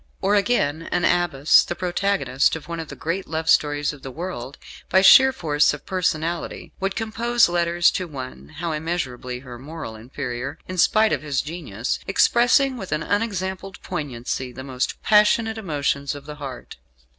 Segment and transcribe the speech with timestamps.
[0.19, 4.09] Or, again, an Abbess, the protagonist of one of the great love stories of the
[4.09, 4.57] world,
[4.89, 10.57] by sheer force of personality, would compose letters to one how immeasurably her moral inferior,
[10.67, 16.25] in spite of his genius expressing with an unexampled poignancy the most passionate emotions of
[16.25, 16.77] the heart.